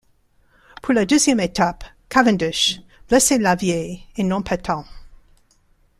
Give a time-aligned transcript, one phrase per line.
[0.81, 4.83] Pour la deuxième étape, Cavendish, blessé la veille, est non-partant.